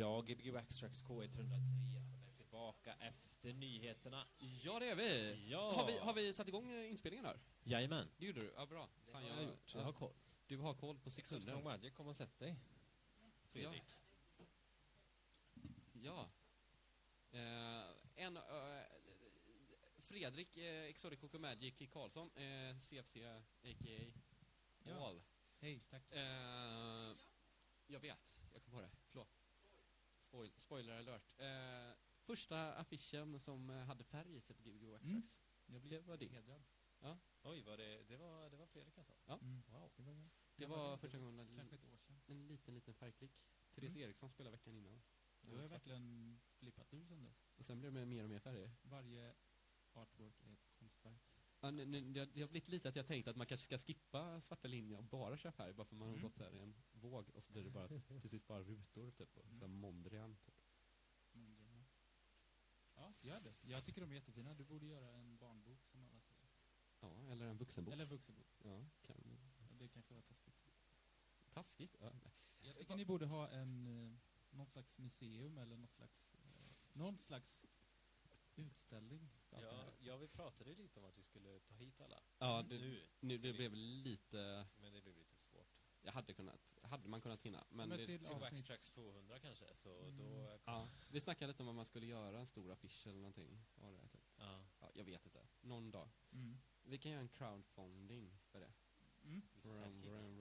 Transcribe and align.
Ja, 0.00 0.20
Gbg 0.20 0.52
Backstracks 0.52 1.04
K103 1.04 1.32
som 2.16 2.26
är 2.28 2.32
tillbaka 2.36 2.94
efter 2.94 3.52
nyheterna. 3.52 4.26
Ja, 4.38 4.78
det 4.78 4.90
är 4.90 4.96
vi! 4.96 5.46
Ja. 5.50 5.72
Har 5.72 5.86
vi, 5.86 5.98
har 5.98 6.14
vi 6.14 6.32
satt 6.32 6.48
igång 6.48 6.70
eh, 6.70 6.90
inspelningen 6.90 7.24
här? 7.24 7.40
Jajamän. 7.62 8.08
Det 8.18 8.26
gjorde 8.26 8.40
du? 8.40 8.52
Ja, 8.56 8.66
bra. 8.66 8.88
Fan, 9.12 9.26
jag 9.26 9.34
har 9.34 9.42
gjort. 9.42 9.74
Jag 9.74 9.82
har 9.82 9.92
koll. 9.92 10.12
Du 10.46 10.56
har 10.58 10.74
koll 10.74 10.98
på 10.98 11.10
sekunder. 11.10 11.46
Sekunder. 11.46 11.64
Magic, 11.70 11.94
kom 11.94 12.06
och 12.06 12.16
sätt 12.16 12.38
dig. 12.38 12.56
Fredrik. 13.52 13.98
Ja. 15.92 16.30
Eh, 17.30 17.84
en... 18.14 18.36
eh, 18.36 18.42
Fredrik 19.98 20.56
eh, 20.56 20.84
Exotic 20.84 21.20
Coco 21.20 21.38
Magic 21.38 21.90
Karlsson, 21.90 22.30
eh, 22.36 22.78
CFC, 22.78 23.16
a.k.a. 23.16 24.12
Ja. 24.82 24.98
Wall. 24.98 25.22
Hej, 25.58 25.80
tack. 25.90 26.02
Eh, 26.10 27.16
jag 27.86 28.00
vet, 28.00 28.40
jag 28.52 28.62
kom 28.62 28.72
på 28.72 28.80
det. 28.80 28.90
Förlåt. 29.08 29.39
Spoil, 30.30 30.52
spoiler 30.56 30.94
alert. 30.98 31.32
Eh, 31.38 31.94
första 32.22 32.74
affischen 32.74 33.40
som 33.40 33.70
eh, 33.70 33.76
hade 33.84 34.04
färg 34.04 34.36
i 34.36 34.40
sig 34.40 34.56
på 34.56 34.62
Gbg 34.62 34.86
Waxtrax. 34.86 35.40
Jag 35.66 35.74
Det 35.74 35.80
blev 35.80 36.02
var 36.04 36.16
det. 36.16 36.26
hedrad. 36.28 36.62
Oj, 37.42 37.62
var 37.62 37.76
det, 37.76 38.02
det, 38.08 38.16
var, 38.16 38.50
det 38.50 38.56
var 38.56 38.66
Fredrik 38.66 38.98
alltså? 38.98 39.14
Mm. 39.26 39.62
Wow. 39.66 39.92
Det 39.96 40.02
var, 40.02 40.14
Det 40.14 40.62
Ja, 40.62 40.68
var 40.68 40.90
det- 40.92 40.98
första 40.98 41.18
gången 41.18 41.38
en, 41.40 41.56
kanske 41.56 41.76
ett 41.76 41.84
år 41.84 41.96
sedan. 41.98 42.20
en 42.26 42.46
liten, 42.46 42.74
liten 42.74 42.94
färgklick. 42.94 43.32
Therese 43.70 43.96
Mm. 43.96 44.04
Eriksson 44.04 44.30
spelade 44.30 44.52
veckan 44.56 44.74
innan. 44.74 45.02
Du 45.40 45.56
har 45.56 45.68
verkligen 45.68 46.40
flippat 46.58 46.92
ur 46.92 47.06
sen 47.06 47.24
dess. 47.24 47.44
Och 47.56 47.64
sen 47.66 47.80
blev 47.80 47.92
det 47.92 48.06
mer 48.06 48.24
och 48.24 48.30
mer 48.30 48.38
färger. 48.40 48.70
Varje 48.82 49.34
artwork 49.92 50.40
är 50.42 50.52
ett 50.52 50.70
konstverk. 50.78 51.22
Ja, 51.60 51.70
nu, 51.70 51.84
nu, 51.86 52.00
det, 52.12 52.20
har- 52.20 52.26
det 52.26 52.40
har 52.40 52.48
blivit 52.48 52.68
lite 52.68 52.88
att 52.88 52.96
jag 52.96 53.06
tänkt 53.06 53.28
att 53.28 53.36
man 53.36 53.46
kanske 53.46 53.64
ska 53.64 53.78
skippa 53.78 54.40
svarta 54.40 54.68
linjer 54.68 54.98
och 54.98 55.04
bara 55.04 55.36
köra 55.36 55.52
färg, 55.52 55.72
bara 55.72 55.84
för 55.86 55.96
man 55.96 56.08
har 56.08 56.14
Mm. 56.14 56.22
gått 56.28 56.36
så 56.36 56.44
här 56.44 56.50
i 56.54 56.58
en 56.58 56.74
våg 56.92 57.28
och 57.30 57.44
så 57.44 57.52
blir 57.52 57.64
det 57.64 57.70
bara 57.70 57.88
till 58.20 58.30
sist 58.30 58.46
bara 58.46 58.62
rutor, 58.62 59.10
typ. 59.10 59.36
Och 59.36 59.44
så 59.48 59.64
Mm. 59.64 59.70
Mondrian, 59.80 60.36
typ. 60.36 60.54
Mondrian. 61.32 61.86
Ja, 62.94 63.14
gör 63.20 63.40
det. 63.40 63.54
Jag 63.62 63.84
tycker 63.84 64.00
de 64.00 64.10
är 64.10 64.14
jättefina. 64.14 64.54
Du 64.54 64.64
borde 64.64 64.86
göra 64.86 65.12
en 65.12 65.36
barnbok 65.36 65.86
som 65.86 66.02
alla 66.04 66.20
säger. 66.20 66.48
Ja, 67.00 67.26
eller 67.32 67.46
en 67.46 67.56
vuxenbok. 67.58 67.92
Eller 67.94 68.04
vuxenbok. 68.06 68.48
Ja, 68.62 68.86
kan. 69.02 69.16
Ja, 69.58 69.66
Det 69.78 69.88
kanske 69.88 70.14
var 70.14 70.22
taskigt. 70.22 70.70
Taskigt. 71.50 71.96
Ja. 72.00 72.12
Jag 72.60 72.76
tycker 72.76 72.96
ni 72.96 73.04
borde 73.04 73.26
ha 73.26 73.48
en, 73.48 73.86
eh, 73.86 74.16
någon 74.50 74.66
slags 74.66 74.98
museum 74.98 75.58
eller 75.58 75.76
någon 75.76 75.88
slags, 75.88 76.34
eh, 76.34 76.72
någon 76.92 77.18
slags 77.18 77.66
utställning. 78.60 79.30
Ja, 79.50 79.92
ja, 80.00 80.16
vi 80.16 80.28
pratade 80.28 80.70
ju 80.70 80.76
lite 80.76 80.98
om 80.98 81.04
att 81.04 81.18
vi 81.18 81.22
skulle 81.22 81.60
ta 81.60 81.74
hit 81.74 82.00
alla. 82.00 82.22
Ja, 82.38 82.62
det, 82.62 82.78
Nu. 82.78 83.02
nu, 83.20 83.36
det 83.36 83.52
blev 83.52 83.74
lite... 83.74 84.66
Men 84.76 84.92
det 84.92 85.00
blev 85.00 85.16
lite 85.16 85.38
svårt. 85.38 85.76
Jag 86.02 86.12
hade 86.12 86.34
kunnat, 86.34 86.78
hade 86.82 87.08
man 87.08 87.20
kunnat 87.20 87.42
hinna. 87.42 87.64
Men, 87.70 87.88
Men 87.88 87.98
det, 87.98 88.06
till 88.06 88.18
Till 88.24 88.36
Backstracks 88.40 88.92
200 88.92 89.38
kanske, 89.40 89.74
så 89.74 90.00
Mm. 90.02 90.16
då... 90.18 90.58
ja, 90.64 90.88
vi 91.08 91.20
snackade 91.20 91.52
lite 91.52 91.62
om 91.62 91.68
att 91.68 91.74
man 91.74 91.84
skulle 91.84 92.06
göra 92.06 92.38
en 92.38 92.46
stor 92.46 92.72
affisch 92.72 93.06
eller 93.06 93.18
någonting. 93.18 93.64
Var 93.74 93.92
det, 93.92 94.08
typ. 94.08 94.20
Ja, 94.36 94.64
ja, 94.80 94.90
jag 94.94 95.04
vet 95.04 95.24
inte. 95.24 95.46
Någon 95.60 95.90
dag. 95.90 96.10
Mm. 96.32 96.60
Vi 96.82 96.98
kan 96.98 97.12
göra 97.12 97.20
en 97.22 97.28
crowdfunding 97.28 98.38
för 98.50 98.60
det. 98.60 98.72
Mm. 99.24 99.42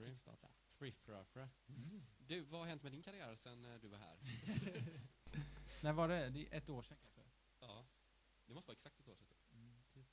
Kickstarter. 0.07 0.49
Friffraffra. 0.69 1.49
Mm. 1.67 2.01
Du, 2.17 2.41
vad 2.41 2.59
har 2.61 2.67
hänt 2.67 2.83
med 2.83 2.91
din 2.91 3.03
karriär 3.03 3.35
sen 3.35 3.65
eh, 3.65 3.79
du 3.79 3.87
var 3.87 3.97
här? 3.97 4.19
När 5.83 5.93
var 5.93 6.07
det? 6.07 6.29
Det 6.29 6.47
är 6.53 6.57
ett 6.57 6.69
år 6.69 6.81
sedan 6.83 6.97
kanske? 7.01 7.21
ja, 7.59 7.85
det 8.45 8.53
måste 8.53 8.58
vara 8.69 8.73
exakt 8.73 8.99
ett 8.99 9.07
år 9.07 9.15
sedan. 9.15 9.27
Typ. 9.27 9.51
Mm, 9.51 9.83
typ. 9.91 10.07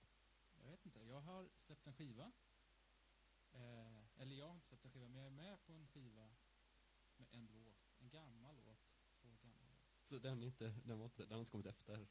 Jag 0.62 0.70
vet 0.70 0.86
inte. 0.86 1.00
Jag 1.00 1.20
har 1.20 1.50
släppt 1.54 1.86
en 1.86 1.94
skiva. 1.94 2.32
Eh, 3.52 4.20
eller 4.20 4.36
jag 4.36 4.46
har 4.46 4.54
inte 4.54 4.66
släppt 4.66 4.84
en 4.84 4.90
skiva, 4.90 5.08
men 5.08 5.18
jag 5.18 5.26
är 5.26 5.30
med 5.30 5.64
på 5.64 5.72
en 5.72 5.88
skiva 5.88 6.36
med 7.16 7.28
en 7.30 7.46
låt. 7.46 7.94
En 7.98 8.08
gammal 8.08 8.56
låt. 8.56 8.78
Två 9.20 9.36
gamla 9.36 9.64
låt. 9.64 9.80
Så 10.04 10.18
den, 10.18 10.42
är 10.42 10.46
inte, 10.46 10.68
den, 10.84 10.98
var 10.98 11.06
inte, 11.06 11.22
den 11.22 11.32
har 11.32 11.38
inte 11.38 11.50
kommit 11.50 11.66
efter. 11.66 11.96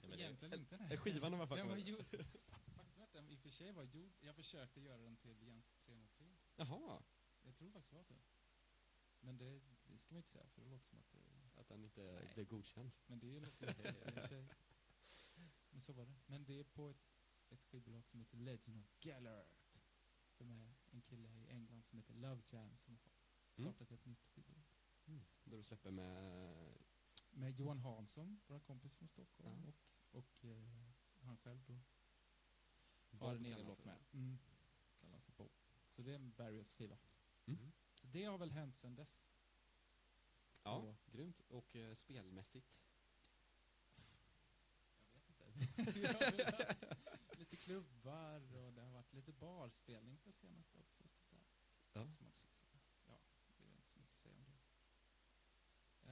Nej, 0.00 0.08
det, 0.08 0.22
Egentligen 0.22 0.54
inte. 0.54 0.76
Nej. 0.76 0.98
Skivan 0.98 1.32
har 1.32 1.56
Den 1.56 1.68
var 1.68 1.76
gjord... 1.76 2.04
Faktum 2.74 3.00
är 3.00 3.04
att 3.04 3.12
den 3.12 3.28
i 3.28 3.34
och 3.34 3.40
för 3.40 3.50
sig 3.50 3.72
var 3.72 3.84
gjord... 3.84 4.16
Jag 4.20 4.36
försökte 4.36 4.80
göra 4.80 4.98
den 4.98 5.16
till 5.16 5.42
Jens 5.42 5.76
303. 5.86 6.36
Jaha, 6.56 7.02
Jag 7.42 7.54
tror 7.56 7.70
faktiskt 7.70 7.90
det 7.90 7.96
var 7.96 8.04
så. 8.04 8.20
Men 9.20 9.38
det, 9.38 9.60
det 9.84 9.98
ska 9.98 10.14
man 10.14 10.18
inte 10.18 10.30
säga, 10.30 10.48
för 10.48 10.62
det 10.62 10.68
låter 10.68 10.86
som 10.86 10.98
att 10.98 11.10
det... 11.10 11.37
att 11.60 11.68
den 11.68 11.84
inte 11.84 12.02
Nej. 12.02 12.34
blev 12.34 12.46
godkänd. 12.46 12.90
Men 13.06 13.18
det 13.18 13.40
låter 13.40 13.66
ju 13.66 13.72
helt 13.82 14.32
i. 14.32 14.48
Men 15.70 15.80
så 15.80 15.92
var 15.92 16.06
det. 16.06 16.14
Men 16.26 16.44
det 16.44 16.60
är 16.60 16.64
på 16.64 16.90
ett, 16.90 17.10
ett 17.48 17.62
skivbolag 17.64 18.06
som 18.06 18.18
heter 18.18 18.36
Legend 18.36 18.78
of 18.78 19.04
Gellert. 19.04 19.64
Som 20.30 20.50
är 20.50 20.74
en 20.90 21.02
kille 21.02 21.28
i 21.28 21.48
England 21.48 21.84
som 21.84 21.98
heter 21.98 22.14
Love 22.14 22.42
Jam 22.46 22.76
som 22.76 22.94
har 22.94 23.00
startat 23.48 23.92
ett 23.92 24.04
nytt 24.04 24.26
skivbolag. 24.26 24.64
Där 25.44 25.56
du 25.56 25.62
släpper 25.62 25.90
med... 25.90 26.74
Med 27.30 27.58
Johan 27.58 27.78
Hansson, 27.78 28.40
vår 28.46 28.60
kompis 28.60 28.94
från 28.94 29.08
Stockholm. 29.08 29.62
Ja. 29.64 29.72
Och, 30.10 30.18
och 30.18 30.44
eh, 30.44 30.68
han 31.20 31.36
själv 31.36 31.64
då. 31.64 31.80
Har 33.18 33.34
en 33.34 33.46
egen 33.46 33.66
låt 33.66 33.84
med. 33.84 33.98
Mm. 34.12 34.38
Kallar 35.00 35.20
sig 35.20 35.34
Bob. 35.36 35.50
Så 35.88 36.02
det 36.02 36.10
är 36.10 36.14
en 36.14 36.32
Barriers 36.32 36.74
skiva. 36.74 36.98
Mm. 37.46 37.72
Så 37.94 38.06
det 38.06 38.24
har 38.24 38.38
väl 38.38 38.50
hänt 38.50 38.76
sedan 38.76 38.94
dess. 38.94 39.28
Ja, 40.68 40.76
Och- 40.76 40.96
grymt. 41.12 41.40
Och 41.48 41.76
eh, 41.76 41.94
spelmässigt? 41.94 42.80
Jag 45.76 45.84
vet 45.84 46.32
inte. 46.32 46.76
Lite 47.38 47.56
klubbar 47.56 48.54
och 48.54 48.72
det 48.72 48.82
har 48.82 48.90
varit 48.90 49.12
lite 49.12 49.32
barspelning 49.32 50.18
på 50.18 50.32
senaste 50.32 50.78
också. 50.78 51.04
Så 51.22 51.34
där. 51.36 51.46
Ja. 51.92 52.08
Som 52.08 52.24
med. 52.24 52.32
Ja, 53.06 53.20
det 53.56 53.64
är 53.64 53.74
inte 53.74 53.88
så 53.88 53.98
mycket 53.98 54.14
att 54.14 54.20
säga 54.20 54.34
om 54.34 54.44
det. 54.44 54.58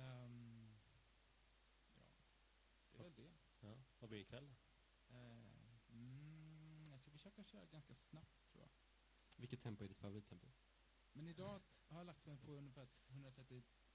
Ehm, 0.00 0.78
ja, 1.95 2.03
det 2.91 2.99
är 2.99 3.03
väl 3.03 3.15
det. 3.15 3.33
ja. 3.61 3.84
Vad 3.99 4.09
blir 4.11 4.19
det 4.19 4.22
ikväll? 4.22 4.55
Uh, 5.11 5.78
mm, 5.91 6.84
jag 6.91 7.00
ska 7.00 7.11
försöka 7.11 7.45
köra 7.45 7.66
ganska 7.66 7.95
snabbt 7.95 8.49
tror 8.53 8.62
jag. 8.62 8.71
Vilket 9.37 9.61
tempo 9.61 9.84
är 9.84 9.89
ditt 9.89 9.99
favorittempo? 9.99 10.53
Men 11.12 11.27
idag 11.28 11.62
har 11.89 11.99
jag 11.99 12.06
lagt 12.06 12.27
mig 12.27 12.39
på 12.39 12.53
ungefär 12.53 12.89
133. 13.09 13.86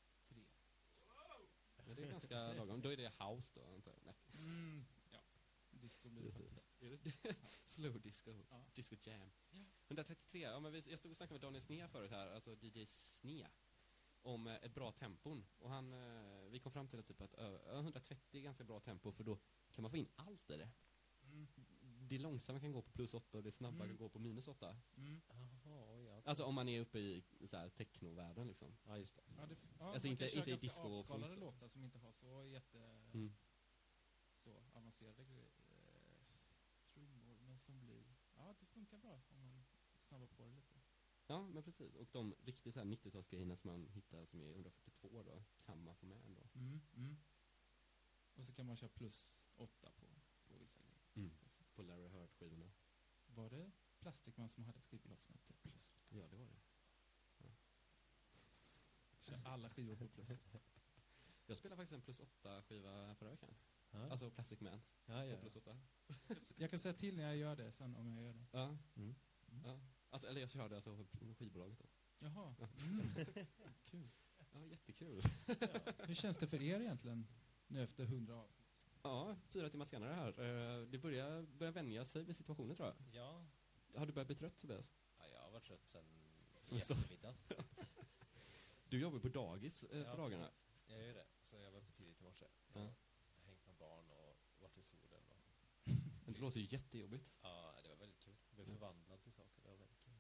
Ja, 1.88 1.94
det 1.94 2.04
är 2.04 2.08
ganska 2.08 2.54
lagom. 2.54 2.82
Då 2.82 2.90
är 2.92 2.98
det 2.98 3.14
house 3.24 3.52
då, 3.56 3.66
antar 3.76 3.92
jag? 3.92 4.02
Nej. 4.06 4.16
Mm, 4.34 4.86
ja, 5.12 5.24
disco 5.72 6.10
blir 6.10 6.24
det 6.24 6.32
faktiskt. 6.32 6.70
Är 6.82 6.90
det 6.90 7.36
Slow 7.66 8.02
disco. 8.02 8.34
Ja. 8.50 8.66
Disco 8.74 8.96
jam. 9.04 9.32
Ja. 9.52 9.60
133, 9.88 10.40
ja, 10.42 10.60
men 10.60 10.72
vi, 10.72 10.80
jag 10.90 11.00
stod 11.00 11.12
och 11.12 11.18
snackade 11.18 11.34
med 11.34 11.42
Daniel 11.42 11.62
Snea 11.62 11.88
förut 11.88 12.12
här, 12.12 12.28
alltså 12.28 12.56
DJ 12.62 12.86
Snea, 12.86 13.50
om 14.22 14.48
eh, 14.48 14.56
ett 14.56 14.74
bra 14.74 14.92
tempon. 14.92 15.46
Och 15.60 15.70
han, 15.70 15.94
eh, 15.94 16.50
vi 16.50 16.60
kom 16.60 16.72
fram 16.72 16.88
till 16.88 17.00
att, 17.00 17.06
typ 17.06 17.22
att 17.22 17.34
ö, 17.34 17.60
ö, 17.66 17.76
130 17.80 18.40
är 18.40 18.42
ganska 18.44 18.64
bra 18.64 18.80
tempo, 18.80 19.12
för 19.12 19.24
då 19.24 19.40
kan 19.72 19.82
man 19.82 19.92
få 19.92 19.98
in 19.98 20.08
allt 20.16 20.50
i 20.50 20.58
det. 20.58 20.70
Mm, 21.24 21.48
Det 22.08 22.20
långsamma 22.20 22.60
kan 22.60 22.72
gå 22.72 22.82
på 22.82 22.92
plus 22.92 23.14
8 23.14 23.38
och 23.38 23.44
det 23.44 23.52
snabba 23.52 23.76
Mm. 23.84 23.88
kan 23.88 23.98
gå 23.98 24.10
på 24.10 24.20
minus 24.20 24.48
8. 24.48 24.78
mm. 24.98 25.22
Alltså 26.24 26.44
om 26.46 26.56
man 26.56 26.70
är 26.70 26.80
uppe 26.82 27.00
i 27.00 27.24
så 27.48 27.58
här, 27.58 27.70
technovärlden 27.70 28.48
liksom. 28.48 28.78
Ja, 28.86 28.98
just 28.98 29.16
det. 29.16 29.24
Ja, 29.38 29.46
det, 29.46 29.54
f- 29.54 29.76
ja, 29.80 29.94
Alltså 29.94 30.08
man 30.08 30.12
inte- 30.12 30.28
kan 30.28 30.38
inte 30.40 30.52
i 30.52 30.56
disco 30.56 30.82
och 30.84 30.92
avskalade 30.92 31.36
låtar 31.36 31.68
som 31.68 31.84
inte 31.84 31.98
har 32.00 32.12
så 32.12 32.46
jätte... 32.46 32.80
Mm. 33.14 33.34
så 34.36 34.64
avancerade 34.74 35.24
eh, 35.58 36.36
trummor, 36.94 37.38
men 37.42 37.60
som 37.60 37.80
blir... 37.80 38.16
Ja, 38.36 38.56
det 38.60 38.66
funkar 38.66 38.98
bra 38.98 39.22
om 39.30 39.42
man 39.42 39.66
snabbar 39.98 40.28
på 40.28 40.44
det 40.46 40.52
lite. 40.52 40.76
Ja, 41.28 41.48
men 41.48 41.64
precis. 41.64 41.96
Och 41.96 42.08
de 42.12 42.36
riktigt 42.40 42.74
så 42.74 42.80
här 42.80 42.88
90-talsgrejerna 42.88 43.56
som 43.56 43.72
man 43.72 43.88
hittar 43.88 44.26
som 44.26 44.42
är 44.42 44.50
142 44.52 45.24
då, 45.24 45.44
kan 45.58 45.84
man 45.84 45.96
få 45.96 46.06
med 46.06 46.26
ändå. 46.26 46.50
Mm, 46.54 46.82
mm. 46.96 47.18
Och 48.34 48.46
så 48.46 48.54
kan 48.54 48.66
man 48.66 48.76
köra 48.78 48.90
plus 48.90 49.44
åtta 49.56 49.92
på, 49.92 50.06
på 50.48 50.58
vissa 50.58 50.80
grejer. 50.80 51.02
Mm. 51.14 51.32
På 51.74 51.82
Larry 51.84 52.08
Heard-skivorna. 52.08 52.72
Var 53.26 53.50
det 53.50 53.72
Plastikman 54.02 54.50
som 54.50 54.66
hade 54.66 54.78
ett 54.80 54.86
skivbolag 54.86 55.22
som 55.22 55.34
hette 55.34 55.54
plus 55.54 55.90
åtta? 55.90 56.18
Ja, 56.18 56.28
det 56.28 56.38
var 56.38 56.46
det. 56.46 56.60
Kör 59.20 59.42
alla 59.46 59.70
skivor 59.70 59.96
på 59.96 60.08
plus 60.08 60.30
åtta. 60.32 60.60
Jag 61.46 61.58
spelade 61.58 61.78
faktiskt 61.78 61.94
en 61.94 62.02
plus 62.02 62.22
8-skiva 62.22 63.16
förra 63.16 63.30
veckan. 63.30 63.56
Ja, 63.92 64.10
Alltså 64.12 64.30
Plastic 64.32 64.60
Man 64.62 64.82
ja, 65.06 65.26
ja. 65.26 65.36
på 65.36 65.42
plus 65.42 65.56
8. 65.56 65.80
Jag 66.56 66.70
kan 66.70 66.80
säga 66.80 66.94
till 66.94 67.18
när 67.18 67.24
jag 67.24 67.38
gör 67.38 67.56
det 67.56 67.72
sen 67.72 67.96
om 67.96 68.14
jag 68.18 68.24
gör 68.26 68.34
det. 68.34 68.46
Ja. 68.52 68.78
Mm. 68.96 69.16
ja. 69.64 69.80
Alltså, 70.10 70.28
eller 70.28 70.42
jag 70.42 70.50
körde 70.50 70.76
alltså 70.76 71.06
på 71.06 71.34
skivbolaget 71.36 71.80
då. 71.80 71.86
Jaha, 72.20 72.56
mm. 72.60 72.68
kul. 73.84 74.10
Ja, 74.52 74.66
jättekul. 74.66 75.22
Hur 76.00 76.14
känns 76.16 76.38
det 76.38 76.48
för 76.48 76.62
er 76.62 76.80
egentligen 76.80 77.28
nu 77.68 77.84
efter 77.84 78.06
hundra 78.06 78.36
avsnitt? 78.36 78.68
Ja, 79.04 79.36
fyra 79.50 79.70
timmar 79.70 79.86
senare 79.86 80.14
här. 80.14 80.30
Eh, 80.40 80.88
Det 80.88 80.98
börjar, 80.98 81.42
börjar 81.42 81.72
vänja 81.74 82.06
sig 82.06 82.24
vid 82.24 82.38
situationen 82.38 82.76
tror 82.76 82.88
jag. 82.88 82.96
Ja. 83.12 83.46
Har 83.96 84.06
du 84.06 84.14
börjat 84.14 84.28
bli 84.28 84.36
trött 84.36 84.58
Tobias? 84.58 84.90
Ja, 85.18 85.28
jag 85.34 85.42
har 85.42 85.52
varit 85.52 85.66
trött 85.66 85.88
sen 85.88 86.06
i 86.72 86.78
eftermiddags. 86.78 87.52
du 88.90 89.00
jobbar 89.00 89.20
på 89.20 89.30
dagis 89.30 89.84
eh, 89.84 90.00
ja, 90.00 90.12
på 90.12 90.18
dagarna? 90.18 90.46
Precis. 90.46 90.70
Jag 90.88 91.04
gör 91.04 91.14
det. 91.14 91.26
Så 91.42 91.56
jag 91.56 91.72
var 91.72 91.80
uppe 91.80 91.92
tidigt 91.92 92.20
i 92.20 92.24
morse. 92.24 92.46
Jag 92.74 92.82
har 92.82 92.94
hängt 93.46 93.66
med 93.66 93.76
barn 93.76 94.10
och 94.10 94.38
varit 94.60 94.78
i 94.78 94.82
solen. 94.84 95.24
Och... 95.32 95.94
det 96.34 96.40
låter 96.40 96.60
ju 96.60 96.68
jättejobbigt. 96.72 97.30
Ja, 97.42 97.80
det 97.84 97.90
var 97.90 97.96
väldigt 97.96 98.20
kul. 98.20 98.36
Jag 98.50 98.56
blev 98.56 98.66
förvandlad 98.66 99.22
till 99.22 99.32
saker. 99.32 99.62
Det 99.62 99.70
var 99.70 99.78
väldigt 99.78 100.00
kul. 100.00 100.20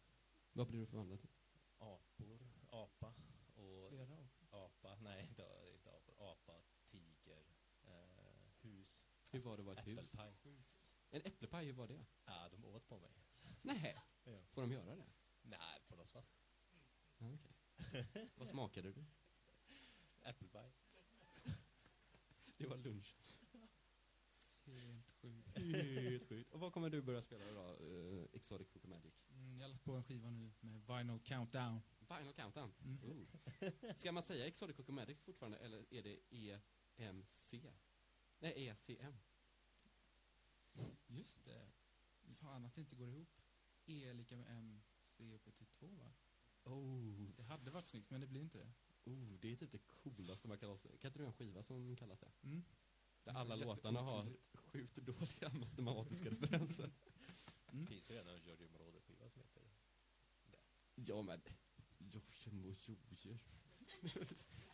Vad 0.53 0.67
blev 0.67 0.81
du 0.81 0.85
förvandlad 0.85 1.19
till? 1.19 1.29
Apor, 1.77 2.47
apa 2.69 3.13
och... 3.55 3.89
Flera 3.89 4.03
apor? 4.03 4.47
Apa, 4.49 4.95
nej 4.95 5.27
inte, 5.27 5.71
inte 5.73 5.89
apor. 5.89 6.31
Apa, 6.31 6.63
tiger, 6.85 7.43
eh, 7.83 8.51
hus. 8.61 9.05
Hur 9.31 9.39
var 9.39 9.57
det 9.57 9.61
att 9.61 9.65
vara 9.65 9.79
ett 9.79 9.87
hus? 9.87 10.15
En 11.09 11.21
äppelpaj, 11.25 11.65
hur 11.65 11.73
var 11.73 11.87
det? 11.87 12.05
Ja, 12.25 12.49
de 12.49 12.65
åt 12.65 12.87
på 12.87 12.99
mig. 12.99 13.11
Nej, 13.61 14.01
får 14.49 14.61
de 14.61 14.71
göra 14.71 14.95
det? 14.95 15.05
Nej, 15.41 15.81
på 15.87 15.95
låtsas. 15.95 16.33
Ja, 17.17 17.33
okej. 17.33 17.55
Vad 18.35 18.49
smakade 18.49 18.91
du? 18.91 19.05
Äppelpaj. 20.21 20.71
Det 22.57 22.67
var 22.67 22.77
lunch. 22.77 23.15
Helt 24.65 25.11
sjukt. 25.11 25.57
Helt 25.57 26.29
sjukt. 26.29 26.51
Och 26.51 26.59
vad 26.59 26.73
kommer 26.73 26.89
du 26.89 27.01
börja 27.01 27.21
spela 27.21 27.45
då? 27.45 27.85
Uh, 27.85 28.25
Exotic 28.33 28.69
Cookie 28.69 28.89
Magic? 28.89 29.13
Mm, 29.29 29.55
jag 29.57 29.63
har 29.63 29.69
lagt 29.69 29.83
på 29.83 29.95
en 29.95 30.03
skiva 30.03 30.29
nu 30.29 30.51
med 30.59 30.81
Vinyl 30.87 31.19
Countdown. 31.19 31.81
Final 31.99 32.33
Countdown? 32.33 32.73
Mm. 32.83 32.99
Oh. 33.03 33.27
Ska 33.95 34.11
man 34.11 34.23
säga 34.23 34.47
Exotic 34.47 34.75
Cookie 34.75 34.95
Magic 34.95 35.21
fortfarande, 35.21 35.57
eller 35.57 35.93
är 35.93 36.03
det 36.03 36.19
EMC? 36.97 37.53
Nej, 38.39 38.67
ECM. 38.67 39.17
Just 41.07 41.45
det. 41.45 41.71
Fan 42.35 42.65
att 42.65 42.73
det 42.73 42.81
inte 42.81 42.95
går 42.95 43.07
ihop. 43.07 43.40
E 43.91 44.09
är 44.09 44.13
lika 44.13 44.35
med 44.37 44.57
M, 44.57 44.81
C 45.05 45.33
upphöjt 45.33 45.57
till 45.57 45.67
2 45.67 45.87
va? 45.87 46.13
Oh, 46.63 47.29
Det 47.35 47.43
hade 47.43 47.71
varit 47.71 47.85
snyggt 47.87 48.09
men 48.09 48.21
det 48.21 48.27
blir 48.27 48.41
inte 48.41 48.57
det. 48.57 48.73
oh, 49.11 49.39
det 49.39 49.51
är 49.51 49.55
typ 49.55 49.71
det 49.71 49.77
coolaste 49.77 50.47
man 50.47 50.57
kan 50.57 50.69
ha. 50.69 50.77
Kan 50.77 50.91
inte 50.91 51.09
du 51.09 51.19
göra 51.19 51.27
en 51.27 51.33
skiva 51.33 51.63
som 51.63 51.95
kallas 51.95 52.19
det? 52.19 52.31
Mm. 52.43 52.63
Där 53.23 53.33
Det 53.33 53.37
är 53.37 53.41
alla 53.41 53.55
låtarna 53.55 54.01
har 54.01 54.33
sjukt 54.53 54.95
dåliga 54.95 55.49
matematiska 55.59 56.29
referenser. 56.29 56.91
Mm. 57.71 57.87
Finns 57.87 58.07
det 58.07 58.13
redan 58.13 58.35
en 58.35 58.41
Giorgio 58.41 58.67
Moroder-skiva 58.67 59.29
som 59.29 59.41
heter 59.41 59.61
Ja, 60.95 61.21
men... 61.21 61.41
Och 62.13 62.47
Jojer. 63.25 63.39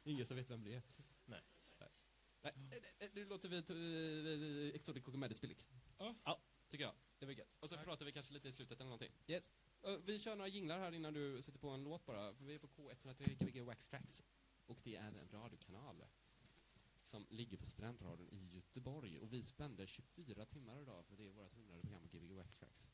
Ingen 0.04 0.26
som 0.26 0.38
vet 0.38 0.50
vem 0.50 0.64
det 0.64 0.74
är. 0.74 0.82
Nej. 1.26 1.42
Nej, 1.80 1.90
Nej, 2.42 2.54
eh, 2.72 3.06
eh, 3.06 3.10
nu 3.14 3.26
låter 3.26 3.50
vi 3.50 4.72
Exotic 4.76 5.04
Cookie 5.04 5.20
Magic 5.20 5.38
spilla. 5.38 5.56
Ja. 5.98 6.16
ja, 6.24 6.42
tycker 6.70 6.86
jag. 6.86 6.94
Det 7.20 7.26
var 7.26 7.34
gött. 7.34 7.58
Och 7.60 7.70
så 7.70 7.76
Tack. 7.76 7.86
pratar 7.86 8.06
vi 8.06 8.12
kanske 8.12 8.34
lite 8.34 8.48
i 8.48 8.52
slutet 8.52 8.80
eller 8.80 8.90
någonting. 8.90 9.12
Yes. 9.28 9.54
Eh, 9.84 9.98
vi 10.06 10.20
kör 10.20 10.36
några 10.36 10.48
jinglar 10.48 10.80
här 10.80 10.92
innan 10.92 11.14
du 11.14 11.42
sätter 11.42 11.60
på 11.60 11.70
en 11.70 11.84
låt 11.84 12.06
bara. 12.06 12.34
För 12.34 12.46
vi 12.46 12.56
är 12.56 12.60
på 12.60 12.68
K103 12.68 13.46
Gbg 13.46 13.62
Wax 13.62 13.88
Tracks. 13.88 14.24
Och 14.66 14.80
det 14.84 14.96
är 14.96 15.08
en 15.08 15.30
radiokanal 15.32 16.06
som 17.02 17.26
ligger 17.30 17.58
på 17.58 17.66
Studentradion 17.66 18.30
i 18.32 18.56
Göteborg. 18.56 19.20
Och 19.20 19.34
vi 19.34 19.44
spände 19.44 19.88
24 19.88 20.46
timmar 20.46 20.82
idag 20.82 21.06
för 21.06 21.16
det 21.16 21.28
är 21.28 21.32
vårt 21.32 21.54
hundrade 21.54 21.82
program 21.82 22.08
Gbg 22.12 22.34
Wax 22.36 22.58
Tracks. 22.58 22.90